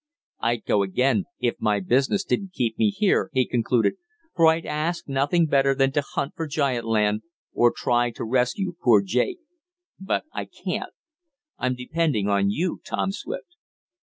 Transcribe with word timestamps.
"I'd 0.39 0.65
go 0.65 0.81
again, 0.81 1.25
if 1.39 1.57
my 1.59 1.79
business 1.79 2.23
didn't 2.23 2.53
keep 2.53 2.75
me 2.79 2.89
here," 2.89 3.29
he 3.33 3.45
concluded, 3.45 3.97
"for 4.35 4.47
I'd 4.47 4.65
ask 4.65 5.07
nothing 5.07 5.45
better 5.45 5.75
than 5.75 5.91
to 5.91 6.01
hunt 6.01 6.33
for 6.35 6.47
giant 6.47 6.85
land, 6.87 7.21
or 7.53 7.71
try 7.71 8.09
to 8.13 8.23
rescue 8.23 8.73
poor 8.83 9.03
Jake. 9.03 9.41
But 9.99 10.25
I 10.33 10.45
can't. 10.45 10.93
I'm 11.59 11.75
depending 11.75 12.27
on 12.27 12.49
you, 12.49 12.79
Tom 12.83 13.11
Swift." 13.11 13.55